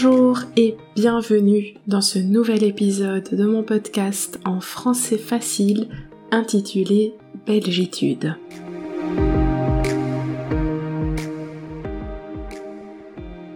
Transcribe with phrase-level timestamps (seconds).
[0.00, 5.88] Bonjour et bienvenue dans ce nouvel épisode de mon podcast en français facile
[6.30, 7.14] intitulé
[7.48, 8.36] Belgitude.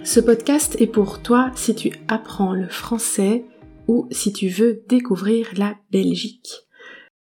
[0.02, 3.44] Ce podcast est pour toi si tu apprends le français
[3.86, 6.66] ou si tu veux découvrir la Belgique.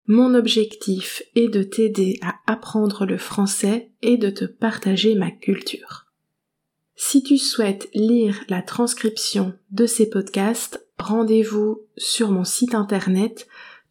[0.06, 6.03] Mon objectif est de t'aider à apprendre le français et de te partager ma culture.
[6.96, 13.46] Si tu souhaites lire la transcription de ces podcasts, rendez-vous sur mon site internet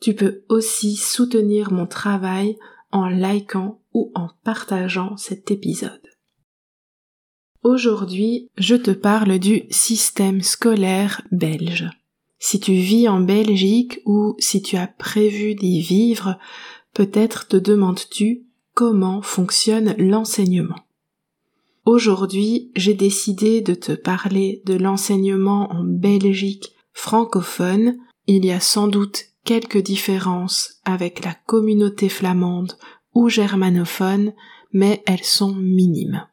[0.00, 2.56] Tu peux aussi soutenir mon travail
[2.90, 6.00] en likant ou en partageant cet épisode.
[7.62, 11.88] Aujourd'hui, je te parle du système scolaire belge.
[12.40, 16.40] Si tu vis en Belgique ou si tu as prévu d'y vivre,
[16.94, 20.86] Peut-être te demandes-tu comment fonctionne l'enseignement.
[21.84, 27.98] Aujourd'hui, j'ai décidé de te parler de l'enseignement en Belgique francophone.
[28.26, 32.76] Il y a sans doute quelques différences avec la communauté flamande
[33.14, 34.32] ou germanophone,
[34.72, 36.26] mais elles sont minimes.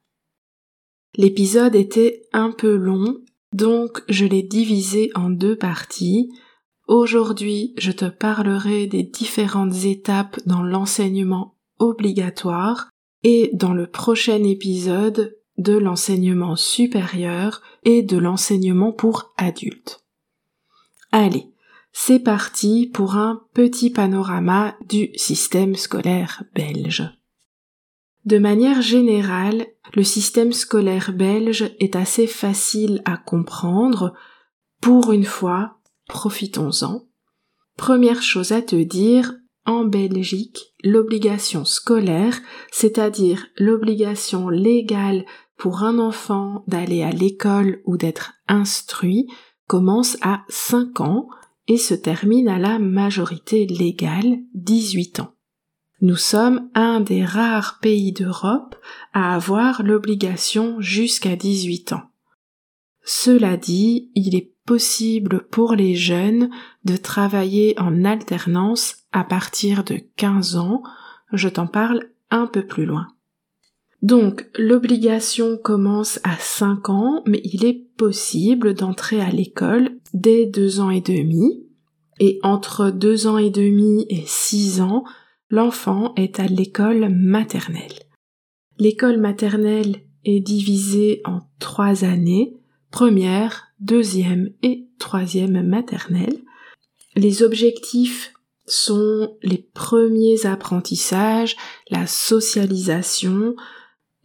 [1.16, 3.18] L'épisode était un peu long,
[3.54, 6.30] donc je l'ai divisé en deux parties.
[6.90, 12.90] Aujourd'hui, je te parlerai des différentes étapes dans l'enseignement obligatoire
[13.22, 20.04] et dans le prochain épisode de l'enseignement supérieur et de l'enseignement pour adultes.
[21.12, 21.54] Allez,
[21.92, 27.08] c'est parti pour un petit panorama du système scolaire belge.
[28.26, 34.16] De manière générale, le système scolaire belge est assez facile à comprendre.
[34.82, 35.79] Pour une fois,
[36.10, 37.08] profitons-en.
[37.78, 39.34] Première chose à te dire,
[39.66, 42.38] en Belgique, l'obligation scolaire,
[42.72, 45.24] c'est-à-dire l'obligation légale
[45.56, 49.28] pour un enfant d'aller à l'école ou d'être instruit,
[49.68, 51.30] commence à 5 ans
[51.68, 55.36] et se termine à la majorité légale, 18 ans.
[56.02, 58.76] Nous sommes un des rares pays d'Europe
[59.14, 62.04] à avoir l'obligation jusqu'à 18 ans.
[63.04, 64.56] Cela dit, il est
[65.50, 66.50] pour les jeunes
[66.86, 70.84] de travailler en alternance à partir de 15 ans.
[71.34, 73.08] Je t'en parle un peu plus loin.
[74.02, 80.80] Donc, l'obligation commence à 5 ans, mais il est possible d'entrer à l'école dès 2
[80.80, 81.66] ans et demi.
[82.20, 85.04] Et entre 2 ans et demi et 6 ans,
[85.50, 88.06] l'enfant est à l'école maternelle.
[88.78, 92.56] L'école maternelle est divisée en 3 années,
[92.92, 96.40] première, deuxième et troisième maternelle.
[97.16, 98.34] Les objectifs
[98.66, 101.56] sont les premiers apprentissages,
[101.90, 103.56] la socialisation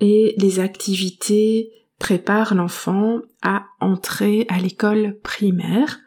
[0.00, 6.00] et les activités préparent l'enfant à entrer à l'école primaire.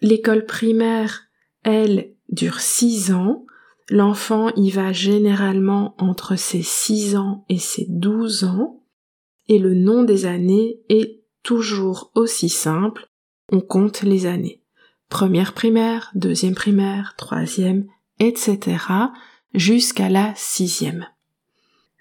[0.00, 1.22] L'école primaire,
[1.62, 3.46] elle, dure six ans.
[3.88, 8.82] L'enfant y va généralement entre ses six ans et ses douze ans.
[9.48, 13.08] Et le nom des années est toujours aussi simple,
[13.50, 14.62] on compte les années.
[15.08, 17.86] Première primaire, deuxième primaire, troisième,
[18.18, 18.78] etc.
[19.54, 21.06] jusqu'à la sixième.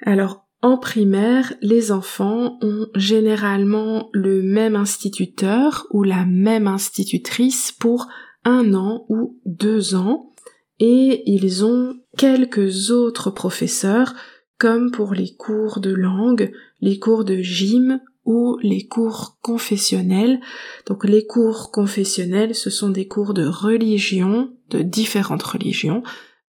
[0.02, 8.08] Alors, en primaire, les enfants ont généralement le même instituteur ou la même institutrice pour
[8.46, 10.31] un an ou deux ans
[10.79, 14.13] et ils ont quelques autres professeurs
[14.59, 20.40] comme pour les cours de langue, les cours de gym ou les cours confessionnels.
[20.88, 26.04] Donc les cours confessionnels, ce sont des cours de religion, de différentes religions,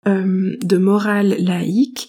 [0.06, 2.08] euh, de morale laïque,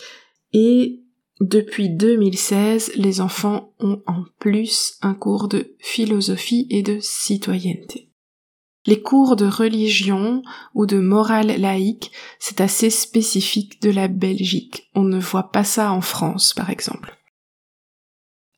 [0.53, 1.03] et
[1.41, 8.09] depuis 2016, les enfants ont en plus un cours de philosophie et de citoyenneté.
[8.85, 10.43] Les cours de religion
[10.73, 14.89] ou de morale laïque, c'est assez spécifique de la Belgique.
[14.93, 17.17] On ne voit pas ça en France, par exemple.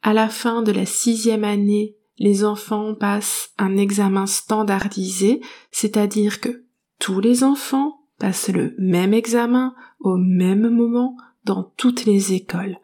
[0.06, 5.42] À la fin de la sixième année, les enfants passent un examen standardisé,
[5.72, 6.64] c'est-à-dire que
[7.00, 12.78] tous les enfants passent le même examen au même moment dans toutes les écoles.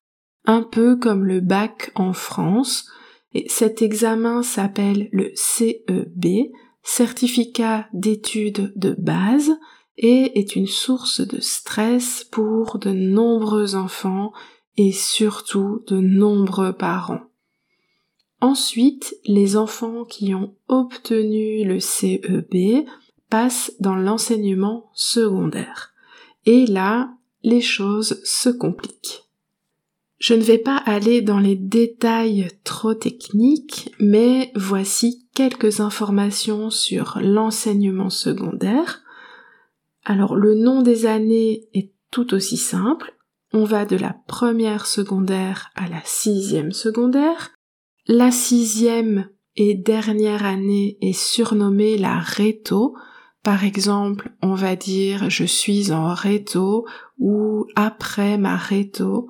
[0.45, 2.89] Un peu comme le bac en France,
[3.35, 6.49] et cet examen s'appelle le CEB,
[6.81, 9.51] certificat d'études de base,
[9.95, 14.31] et est une source de stress pour de nombreux enfants
[14.77, 17.21] et surtout de nombreux parents.
[18.39, 22.85] Ensuite, les enfants qui ont obtenu le CEB
[23.29, 25.93] passent dans l'enseignement secondaire.
[26.45, 27.11] Et là,
[27.43, 29.23] les choses se compliquent.
[30.17, 37.17] Je ne vais pas aller dans les détails trop techniques, mais voici quelques informations sur
[37.21, 39.01] l'enseignement secondaire.
[40.03, 43.15] Alors le nom des années est tout aussi simple.
[43.53, 47.51] On va de la première secondaire à la sixième secondaire.
[48.07, 52.95] La sixième et dernière année est surnommée la réto.
[53.43, 56.85] Par exemple, on va dire je suis en réto
[57.19, 59.27] ou après ma réto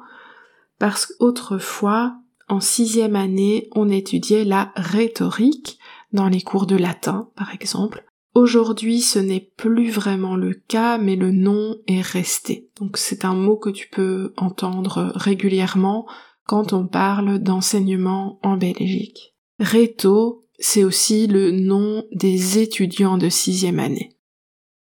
[0.78, 2.16] parce qu'autrefois,
[2.48, 5.80] en sixième année, on étudiait la rhétorique
[6.12, 8.04] dans les cours de latin, par exemple.
[8.34, 12.70] Aujourd'hui, ce n'est plus vraiment le cas, mais le nom est resté.
[12.80, 16.08] Donc c'est un mot que tu peux entendre régulièrement
[16.46, 19.36] quand on parle d'enseignement en Belgique.
[19.60, 24.18] Réto, c'est aussi le nom des étudiants de sixième année.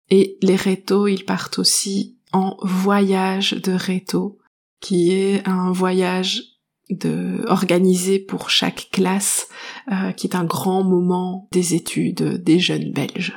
[0.10, 4.40] Et les rétos, ils partent aussi en voyage de réto
[4.80, 6.57] qui est un voyage
[6.90, 9.50] de, organisé pour chaque classe,
[9.92, 13.36] euh, qui est un grand moment des études des jeunes Belges.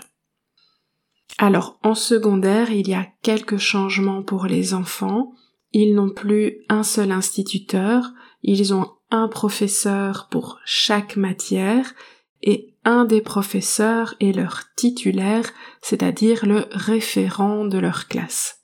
[1.38, 5.32] Alors, en secondaire, il y a quelques changements pour les enfants.
[5.72, 8.12] Ils n'ont plus un seul instituteur,
[8.42, 11.94] ils ont un professeur pour chaque matière
[12.42, 15.50] et un des professeurs est leur titulaire,
[15.82, 18.60] c'est-à-dire le référent de leur classe.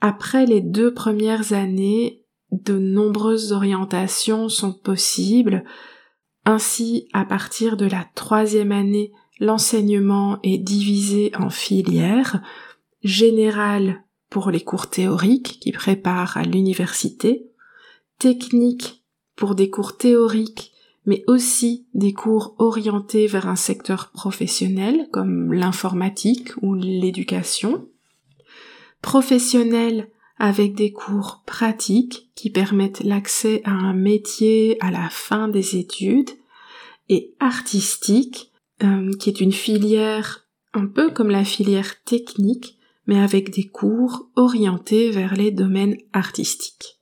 [0.00, 2.25] Après les deux premières années,
[2.64, 5.64] de nombreuses orientations sont possibles.
[6.44, 12.42] Ainsi, à partir de la troisième année, l'enseignement est divisé en filières,
[13.02, 17.50] générale pour les cours théoriques qui préparent à l'université,
[18.18, 19.04] technique
[19.34, 20.72] pour des cours théoriques
[21.06, 27.88] mais aussi des cours orientés vers un secteur professionnel comme l'informatique ou l'éducation,
[29.02, 35.76] professionnel avec des cours pratiques qui permettent l'accès à un métier à la fin des
[35.76, 36.30] études,
[37.08, 38.50] et artistique,
[38.82, 44.28] euh, qui est une filière un peu comme la filière technique, mais avec des cours
[44.36, 46.98] orientés vers les domaines artistiques.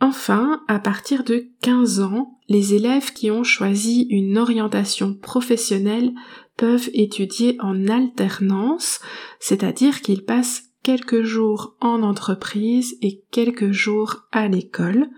[0.00, 6.12] Enfin, à partir de 15 ans, les élèves qui ont choisi une orientation professionnelle
[6.56, 9.00] peuvent étudier en alternance,
[9.38, 15.08] c'est-à-dire qu'ils passent quelques jours en entreprise et quelques jours à l'école.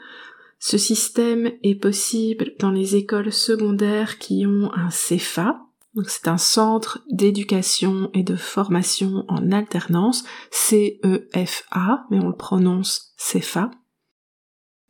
[0.59, 5.61] Ce système est possible dans les écoles secondaires qui ont un CEFA,
[6.07, 13.71] c'est un centre d'éducation et de formation en alternance, CEFA, mais on le prononce CEFA,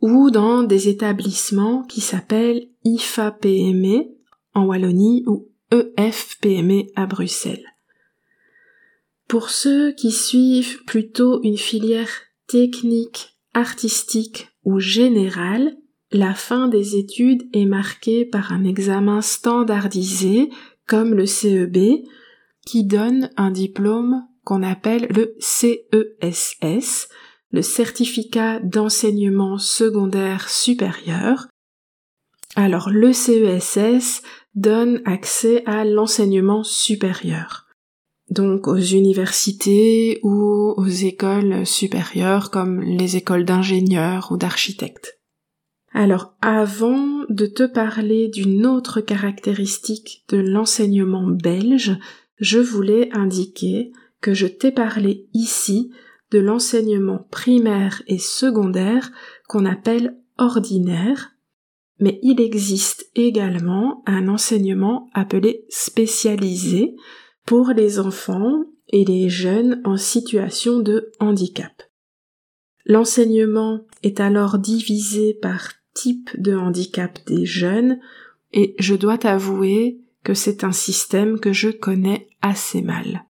[0.00, 4.16] ou dans des établissements qui s'appellent IFA-PME
[4.54, 7.75] en Wallonie ou EFPME à Bruxelles.
[9.28, 12.10] Pour ceux qui suivent plutôt une filière
[12.46, 15.76] technique, artistique ou générale,
[16.12, 20.50] la fin des études est marquée par un examen standardisé
[20.86, 22.04] comme le CEB
[22.64, 27.08] qui donne un diplôme qu'on appelle le CESS,
[27.50, 31.48] le certificat d'enseignement secondaire supérieur.
[32.54, 34.22] Alors le CESS
[34.54, 37.65] donne accès à l'enseignement supérieur.
[38.30, 45.20] Donc aux universités ou aux écoles supérieures comme les écoles d'ingénieurs ou d'architectes.
[45.92, 51.96] Alors avant de te parler d'une autre caractéristique de l'enseignement belge,
[52.38, 55.90] je voulais indiquer que je t'ai parlé ici
[56.32, 59.10] de l'enseignement primaire et secondaire
[59.48, 61.30] qu'on appelle ordinaire,
[61.98, 66.94] mais il existe également un enseignement appelé spécialisé
[67.46, 71.82] pour les enfants et les jeunes en situation de handicap.
[72.84, 77.98] L'enseignement est alors divisé par type de handicap des jeunes
[78.52, 83.24] et je dois t'avouer que c'est un système que je connais assez mal.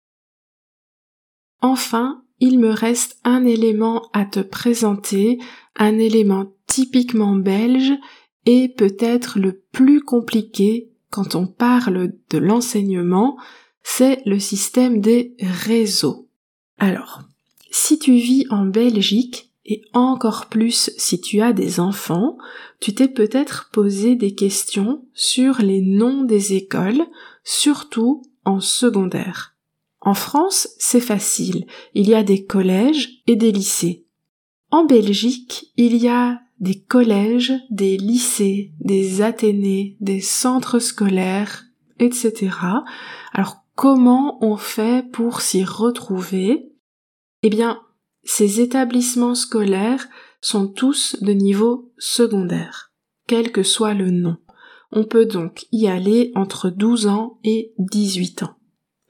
[1.60, 5.38] Enfin, il me reste un élément à te présenter,
[5.74, 7.92] un élément typiquement belge
[8.44, 13.38] et peut-être le plus compliqué quand on parle de l'enseignement,
[13.88, 16.28] c'est le système des réseaux.
[16.76, 17.22] Alors,
[17.70, 22.36] si tu vis en Belgique, et encore plus si tu as des enfants,
[22.80, 27.06] tu t'es peut-être posé des questions sur les noms des écoles,
[27.44, 29.54] surtout en secondaire.
[30.00, 31.64] En France, c'est facile.
[31.94, 34.04] Il y a des collèges et des lycées.
[34.70, 41.64] En Belgique, il y a des collèges, des lycées, des athénées, des centres scolaires,
[41.98, 42.50] etc.
[43.76, 46.72] comment on fait pour s'y retrouver?
[47.42, 47.80] Eh bien,
[48.24, 50.08] ces établissements scolaires
[50.40, 52.92] sont tous de niveau secondaire,
[53.28, 54.38] quel que soit le nom.
[54.90, 58.56] On peut donc y aller entre 12 ans et 18 ans.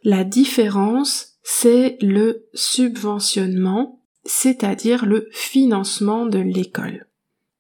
[0.03, 7.07] La différence, c'est le subventionnement, c'est-à-dire le financement de l'école.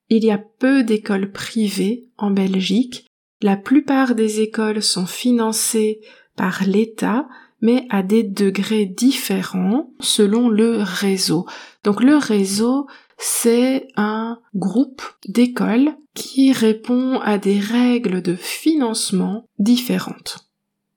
[0.09, 3.07] Il y a peu d'écoles privées en Belgique.
[3.43, 6.01] La plupart des écoles sont financées
[6.37, 7.29] par l'État,
[7.61, 11.47] mais à des degrés différents selon le réseau.
[11.85, 12.87] Donc le réseau,
[13.19, 20.49] c'est un groupe d'écoles qui répond à des règles de financement différentes.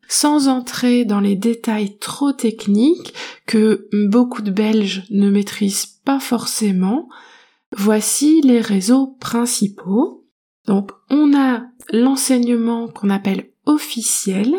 [0.08, 3.14] Sans entrer dans les détails trop techniques
[3.46, 7.08] que beaucoup de Belges ne maîtrisent pas forcément,
[7.78, 10.26] voici les réseaux principaux.
[10.66, 14.56] Donc on a l'enseignement qu'on appelle officiel,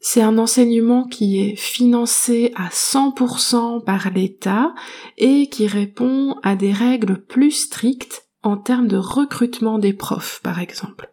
[0.00, 4.74] c'est un enseignement qui est financé à 100% par l'État
[5.18, 10.58] et qui répond à des règles plus strictes en termes de recrutement des profs, par
[10.58, 11.12] exemple.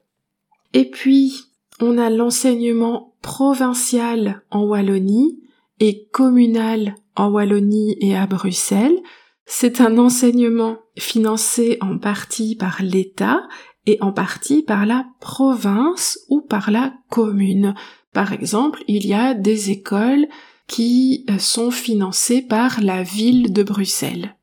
[0.73, 1.43] Et puis,
[1.81, 5.37] on a l'enseignement provincial en Wallonie
[5.81, 8.97] et communal en Wallonie et à Bruxelles.
[9.45, 13.47] C'est un enseignement financé en partie par l'État
[13.85, 17.75] et en partie par la province ou par la commune.
[18.13, 20.27] Par exemple, il y a des écoles
[20.67, 24.35] qui euh, sont financées par la ville de Bruxelles.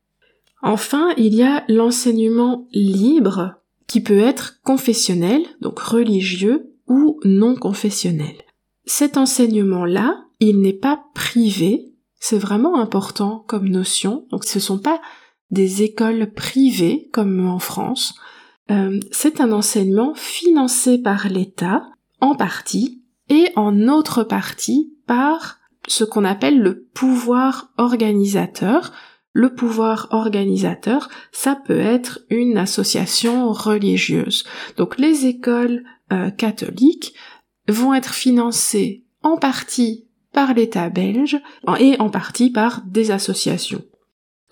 [0.61, 3.55] Enfin, il y a l'enseignement libre
[3.87, 8.35] qui peut être confessionnel, donc religieux, ou non confessionnel.
[8.85, 14.79] Cet enseignement-là, il n'est pas privé, c'est vraiment important comme notion, donc ce ne sont
[14.79, 15.01] pas
[15.51, 18.15] des écoles privées comme en France,
[18.71, 21.83] euh, c'est un enseignement financé par l'État,
[22.19, 28.91] en partie, et en autre partie par ce qu'on appelle le pouvoir organisateur.
[29.33, 34.45] Le pouvoir organisateur, ça peut être une association religieuse.
[34.77, 37.13] Donc les écoles euh, catholiques
[37.67, 41.41] vont être financées en partie par l'État belge
[41.79, 43.83] et en partie par des associations.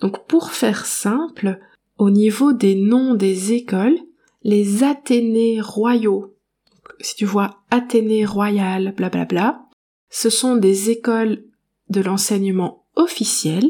[0.00, 1.60] Donc pour faire simple,
[1.96, 3.98] au niveau des noms des écoles,
[4.42, 6.33] les Athénées royaux
[7.00, 9.64] si tu vois Athénée Royal, blablabla,
[10.10, 11.44] ce sont des écoles
[11.88, 13.68] de l'enseignement officiel.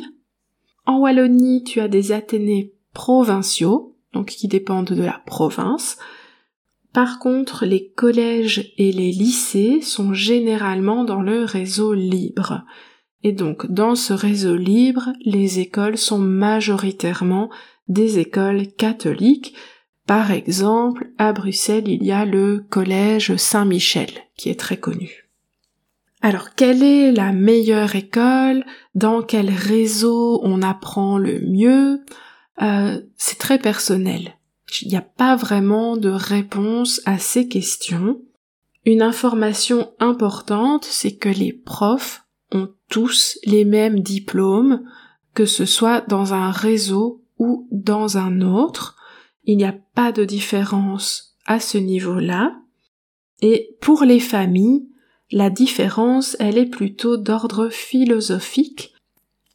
[0.86, 5.96] En Wallonie, tu as des Athénées provinciaux, donc qui dépendent de la province.
[6.92, 12.62] Par contre, les collèges et les lycées sont généralement dans le réseau libre.
[13.22, 17.50] Et donc, dans ce réseau libre, les écoles sont majoritairement
[17.88, 19.54] des écoles catholiques,
[20.06, 25.28] par exemple, à Bruxelles, il y a le collège Saint-Michel, qui est très connu.
[26.20, 28.64] Alors, quelle est la meilleure école?
[28.94, 32.00] Dans quel réseau on apprend le mieux?
[32.62, 34.34] Euh, C'est très personnel.
[34.82, 38.20] Il n'y a pas vraiment de réponse à ces questions.
[38.86, 44.82] Une information importante, c'est que les profs ont tous les mêmes diplômes,
[45.34, 48.96] que ce soit dans un réseau ou dans un autre.
[49.44, 52.56] Il n'y a pas de différence à ce niveau-là.
[53.42, 54.88] Et pour les familles,
[55.30, 58.94] la différence, elle est plutôt d'ordre philosophique.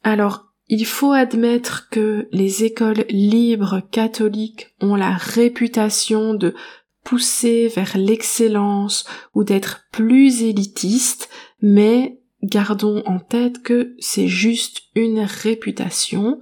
[0.02, 6.54] Alors, il faut admettre que les écoles libres catholiques ont la réputation de
[7.02, 9.04] pousser vers l'excellence
[9.34, 11.28] ou d'être plus élitistes,
[11.60, 16.38] mais gardons en tête que c'est juste une réputation.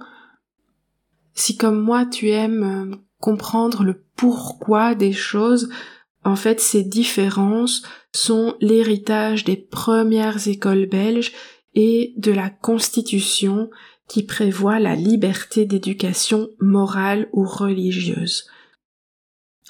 [1.33, 5.69] Si comme moi tu aimes comprendre le pourquoi des choses,
[6.23, 7.83] en fait, ces différences
[8.13, 11.31] sont l'héritage des premières écoles belges
[11.75, 13.69] et de la Constitution
[14.07, 18.47] qui prévoit la liberté d'éducation morale ou religieuse.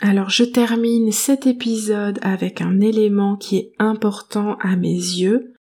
[0.01, 5.53] Alors je termine cet épisode avec un élément qui est important à mes yeux,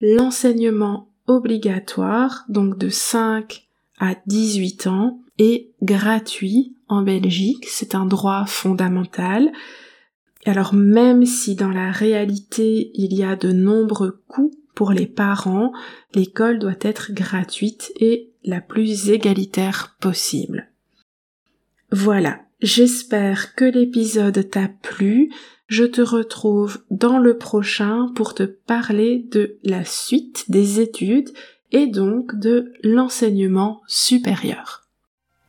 [0.00, 3.68] l'enseignement obligatoire, donc de 5
[4.00, 9.52] à 18 ans, est gratuit en Belgique, c'est un droit fondamental.
[10.44, 15.72] Alors même si dans la réalité il y a de nombreux coûts pour les parents,
[16.14, 20.70] l'école doit être gratuite et la plus égalitaire possible.
[21.90, 25.32] Voilà, j'espère que l'épisode t'a plu.
[25.66, 31.30] Je te retrouve dans le prochain pour te parler de la suite des études
[31.72, 34.87] et donc de l'enseignement supérieur.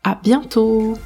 [0.04, 0.98] À bientôt!